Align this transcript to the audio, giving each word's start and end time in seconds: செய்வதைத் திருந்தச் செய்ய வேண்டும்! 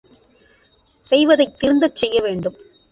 செய்வதைத் 1.05 1.59
திருந்தச் 1.59 1.95
செய்ய 1.95 2.21
வேண்டும்! 2.21 2.57